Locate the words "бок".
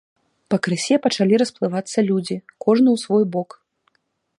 3.39-3.49